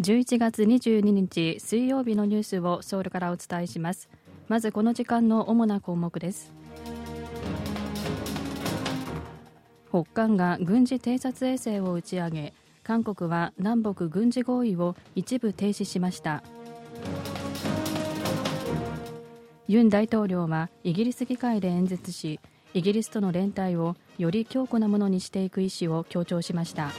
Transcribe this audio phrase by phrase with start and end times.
[0.00, 4.08] 11月22日水曜日のニュースをソウルからお伝えします。
[4.48, 6.54] まずこの時間の主な項目です。
[9.90, 16.42] 北韓が軍事偵察衛星を打ち上げ韓国は南北軍事合意を一部停止しました。
[19.68, 22.40] ユン大統領はイギリス議会で演説し
[22.72, 26.90] イギリスとの連帯をより強固なものにしていく意思を強調しました。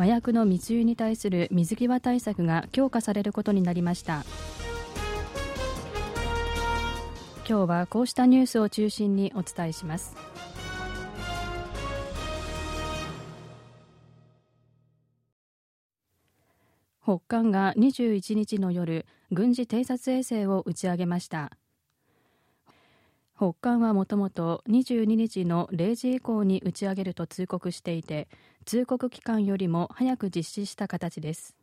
[0.00, 4.24] 麻薬の密輸に対する水際対策が強化されることになりました。
[7.46, 10.16] 今日はこうしたニュースを中心にお伝えします。
[17.02, 21.50] 北韓が21日の夜軍事偵察衛星を打ち上げました。
[23.40, 28.28] 北韓はもともと22日の0時以降に打ち上げると通告していて
[28.66, 31.56] 通告期間よりも早く実施した形です。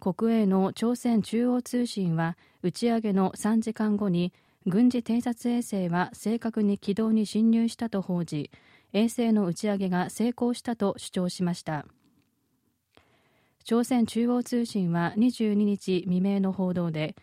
[0.00, 4.32] 国営の朝鮮中央通信は打ち上げの3時間後に
[4.66, 8.50] 軍事偵察衛星は正確に軌道に侵入したと報じ
[8.92, 11.86] 衛星の打ち上げが成功したと主張しました。
[13.62, 17.14] 朝鮮中央通信は22日未明の報道で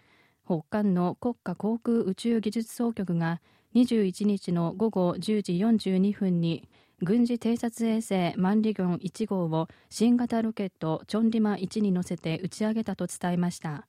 [0.50, 3.40] 北韓の国家航空宇宙技術総局が
[3.76, 6.68] 21日の午後10時42分に
[7.04, 13.86] 軍事偵察衛星マンリギョン1号を新型ロケットチョンリマ1に乗せて打ち上げたと伝えました。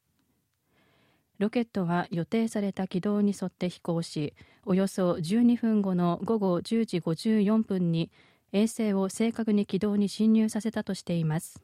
[1.38, 4.34] ロケットは予定された軌道に沿って飛行し
[4.66, 8.10] およそ12分後の午後10時54分に
[8.52, 11.62] 衛星を正確に軌道に進入させたとしています。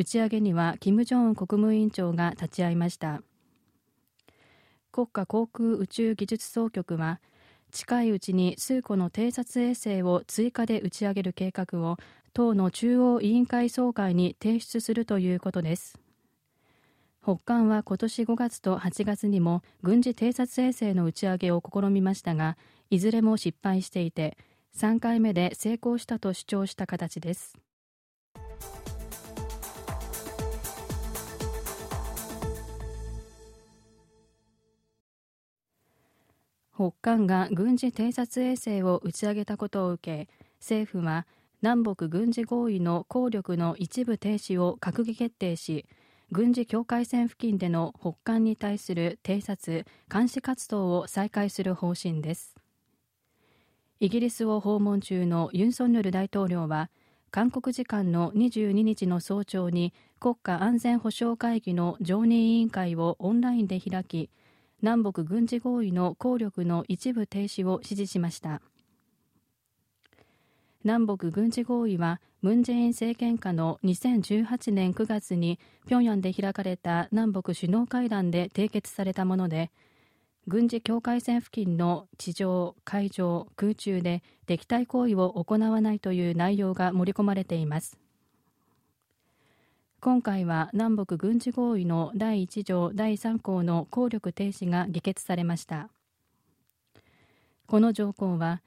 [0.00, 3.20] 打ち上げには金正恩国務委員長が立ち会いました。
[4.92, 7.20] 国家航空宇宙技術総局は
[7.70, 11.98] 近いうちに数個の偵察衛星を追加で打ち上げる計画を
[12.32, 16.00] 党の中央委員会総会に提出するということです。
[17.22, 22.56] 北韓は今年5月と8月にも軍事偵察衛星の打ち上げを試みましたが
[22.88, 24.38] いずれも失敗していて
[24.74, 27.58] 3回目で成功したと主張した形です。
[36.80, 41.26] 北韓が軍事偵察衛星を打ち上げたことを受け政府は
[41.60, 45.84] 南北軍事合意の効力の一部停止を閣議決定し
[46.32, 52.56] 軍事境界線付近での北韓に対する偵察監視活動を再開する方針です。
[53.98, 56.88] イギリスを訪問中のユン・ソンニョル大統領は
[57.30, 64.30] 韓国時間の22日の早朝に国家安全保障会議の常任委員会をオンラインで開き
[64.82, 68.62] 南北軍事合意の効力の一部停止を指示しました。
[70.82, 79.70] 南北軍事合意はムン・ジェイン政権下の2018年9月に平壌で開かれた南北首脳会談で締結されたもので
[80.46, 87.98] 軍事境界線付近の地上、海上、空中で敵対行為を行わないという内容が盛り込まれています。
[90.02, 95.90] 今回は南北軍事合意の第1条第3項の効力停止が議決されました。
[97.66, 98.62] この条項は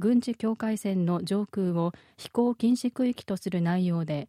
[0.00, 4.28] 軍事境界線の上空を飛行禁止区域とする内容で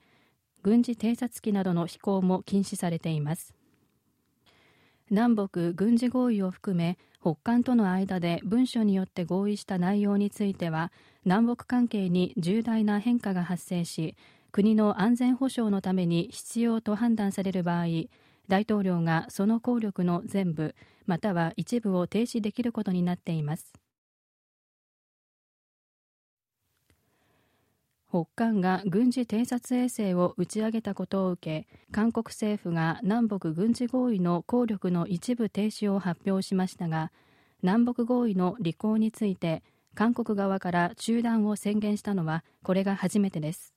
[0.61, 3.56] 軍事偵察機などの飛行も禁止されています。
[5.09, 10.91] 南北軍事合意を含め北韓との間で文書によって合意した内容については
[11.23, 14.16] 南北関係に重大な変化が発生し
[14.56, 17.88] 国の安全保障のために必要と判断される場合
[18.48, 23.74] 大統領がその効力の全部または一部を停止できることになっています。
[28.08, 37.12] 北韓が軍事偵察衛星を打ち上げたことを受け韓国政府が南北軍事合意の効力の一部停止を発表しましたが
[37.62, 39.63] 南北合意の履行について
[39.96, 43.75] 韓国側から中断を宣言したのはこれが初めてです。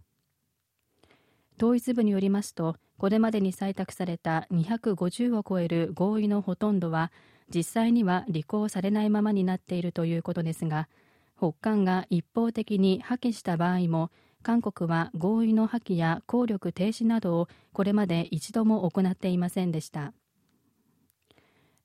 [1.59, 7.13] 統一部によりますとこれまでに採択された250を超える合意のほとんどは
[7.55, 10.89] 実際には履行されないままになっているということですが
[11.37, 14.11] 北韓が一方的に破棄した場合も
[14.43, 20.13] 韓国は合意の破棄や効力停止などをこれまで一度も行っていませんでした。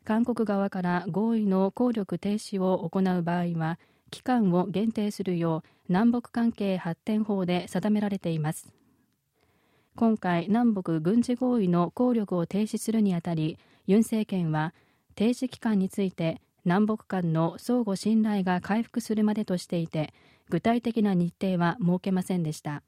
[0.03, 3.79] 韓国側から合意の効力停止を行う場合は
[4.11, 8.82] 期間を限定するよう南北関係発展法で定められています。
[9.95, 14.73] 今回南北軍事合意の効力を停止するにあたりユン政権は
[15.15, 20.13] 停止期間について南北間の相互信頼が回復するまでとしていて
[20.49, 22.81] 具体的な日程は設けませんでした。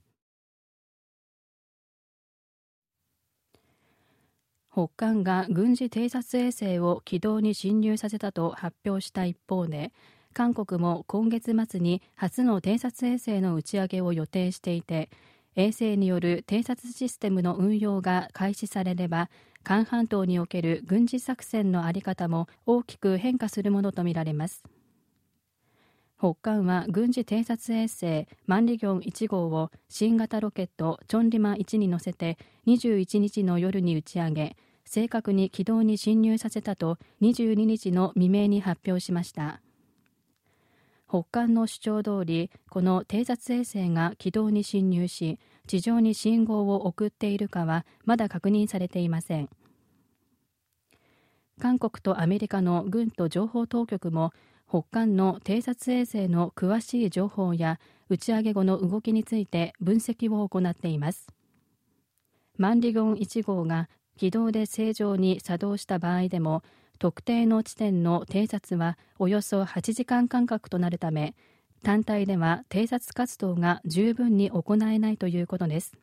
[4.72, 9.94] 北韓が軍事偵察衛星を軌道に侵入させたと発表した一方で
[10.34, 15.10] 韓国も今月末に初の偵察衛星の打ち上げを予定していて
[15.56, 19.30] 衛星による偵察システムの運用が開始されれば
[19.64, 24.64] 韓半島における軍事作戦の在り方も大きく変化するものとみられます。
[26.18, 32.38] 北韓は軍事偵察衛星マンリギョン1号を新型ロケットチョンリマ1に乗せて
[32.68, 34.56] 21日の夜に打ち上げ
[34.86, 39.62] 正確に軌道に侵入させたと22日の未明に発表しました。
[41.08, 49.50] 北韓の主張通りこの偵察衛星が軌道に侵入し地上に信号を送っているかはまだ確認されていません。
[51.60, 54.32] 韓国とアメリカの軍と情報当局も
[54.68, 57.80] 北韓の偵察衛星の詳しい情報や
[58.10, 61.28] 打ち上げ後の動きについて分析を行っています。
[62.58, 66.64] マンリゴン1号が軌道で正常に作動した場合でも
[67.00, 71.36] 特定の地点の偵察はおよそ8時間間隔となるため
[71.84, 75.94] 単体では偵察活動が十分に行えないということです。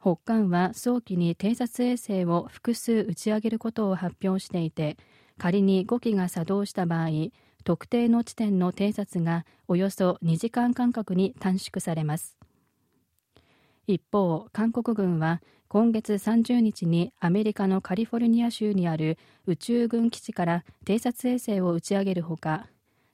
[0.00, 4.98] 北韓は早期に偵察衛星を複数打ち上げることを発表していて
[5.38, 7.08] 仮に5機が作動した場合
[7.64, 12.36] 特定の地点の偵察がおよそ2時間間隔に短縮されます。
[13.86, 22.66] 一方韓国軍は今月30日にアメリカのカリフォルニア州にある宇宙軍基地から偵察衛星を打ち上げるほか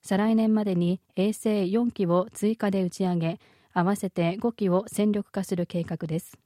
[0.02, 3.38] 再来年までに衛星4機を追加で打ち上げ
[3.72, 6.38] 合わせて5機を戦力化する計画です。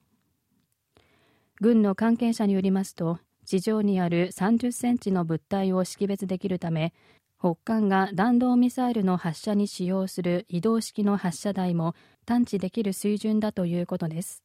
[1.61, 6.93] 軍の関係者によりますと地上にある30センチの物体を識別できるため
[7.39, 11.95] 北韓が弾道ミサイルの発射に使用する移動式の発射台も
[12.25, 14.43] 探知できる水準だということです。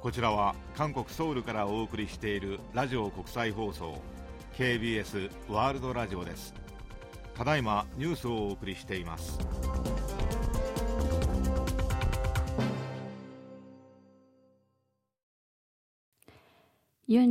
[0.00, 4.00] こちらは韓国ソウルからお送りしているラジオ国際放送
[4.56, 6.54] KBS ワールドラジオです。
[7.34, 9.38] ただいまニュースをお送りしています。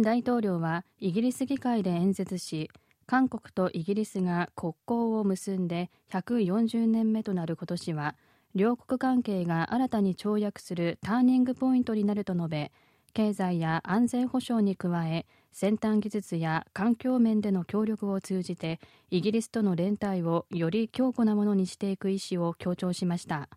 [0.08, 2.72] 大統領はイギリス議会で演説し
[3.08, 8.16] 韓国とイギリスが国交を結んで140年目となる今年は
[8.56, 12.72] 両国関係が新たに跳躍するターニングポイントになると述べ
[13.14, 18.80] 経済や安全保障に加え先端技術や環境面での協力を通じて
[19.12, 23.50] イギリスとの連帯をより強固なものにしていく意思を強調しました。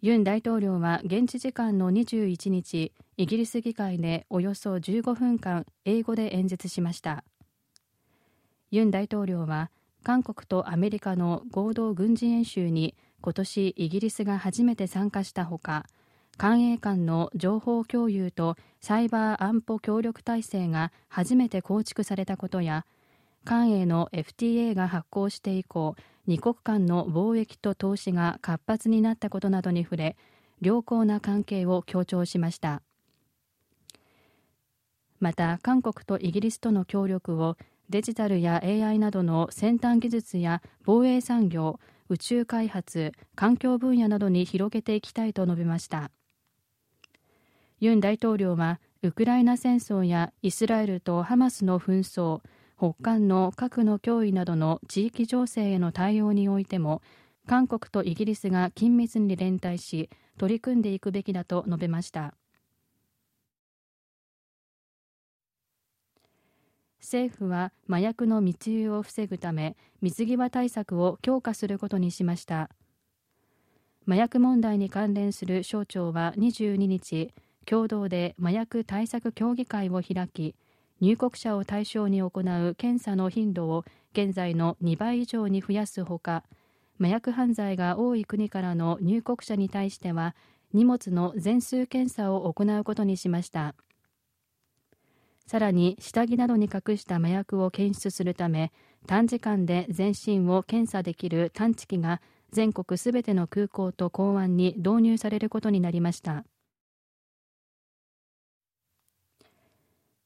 [0.00, 7.24] ユン大統領は現地時間の21日イギリス議会でおよそ15分間英語で演説しました。
[8.70, 9.72] ユン大統領は
[10.04, 15.84] 韓国とアメリカの合同軍事演習に今年イギリスが初めて参加したほか
[16.36, 22.86] 韓英間の情報共有とサイバー安保協力体制が初めて構築されたことや
[23.44, 25.96] 韓英の FTA が発行して以降
[26.28, 30.16] 2国間の貿易と投資が活発になったことなどに触れ
[30.60, 32.82] 良好な関係を強調しました。
[35.20, 37.56] また韓国とイギリスとの協力を
[37.88, 41.80] デジタルや AI などの先端技術や防衛産業
[42.10, 46.10] 宇宙開発環境分野などに広げていきたいと述べました。
[47.80, 52.42] ユン大統領はウクライナ戦争やイスラエルとハマスの紛争
[52.78, 57.02] 北韓の核の脅威などの地域情勢への対応においても
[57.44, 60.08] 韓国とイギリスが緊密に連帯し
[60.38, 62.34] 取り組んでいくべきだと述べました。
[67.00, 72.70] 政府は麻薬の密輸を防ぐため水際対策を強化することにしました。
[74.06, 77.32] 麻薬問題に関連する省庁は22日
[77.66, 80.54] 共同で麻薬対策協議会を開き
[81.00, 86.44] 入国者を対象に行う検査の頻度を現在の2倍以上に増やすほか
[87.00, 90.34] 麻薬犯罪が多い国からの入国者に対しては
[90.72, 93.74] 荷物の全数検査を行うことにしました。
[95.46, 98.70] さらに下着などに隠した麻薬を検出するため
[99.06, 106.44] 短時間で全身を検査できる探知機が全国すべての空港と港湾に導入されることになりました。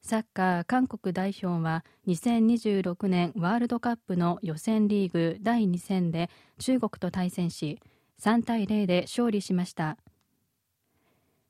[0.05, 6.29] サッカー韓国代表は2026年ワールドカップの予選リーグ第2戦で
[6.59, 7.79] 中国と対戦し
[8.21, 9.97] 3対0で勝利しました。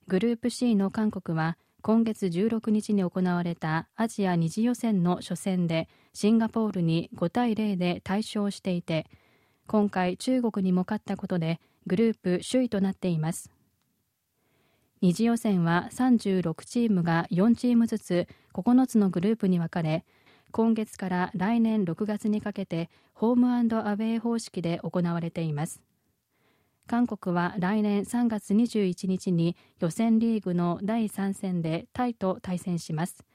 [0.08, 9.08] グループ C の韓国は今月16日に行われたアジア2次予選の初戦でシンガポールに5対0で大勝していて
[9.66, 13.50] 今回中国にも勝ったことでグループ首位となっています。
[15.04, 20.06] 二次予選は36チームが4チームずつ9つのグループに分かれ
[20.52, 25.82] 今月から来年6月にかけてホームアウェー方式で行われています。
[26.88, 33.26] 韓国は来年3月21日に予選リーグの第3戦でタイと対戦します。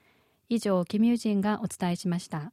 [0.48, 2.50] 以上キミュージンがお伝えしました。